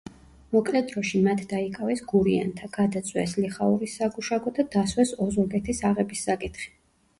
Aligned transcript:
მოკლე 0.55 0.79
დროში 0.91 1.19
მათ 1.27 1.43
დაიკავეს 1.51 2.01
გურიანთა, 2.13 2.71
გადაწვეს 2.79 3.37
ლიხაურის 3.43 3.95
საგუშაგო 4.01 4.57
და 4.59 4.67
დასვეს 4.79 5.15
ოზურგეთის 5.29 5.85
აღების 5.93 6.27
საკითხი. 6.33 6.77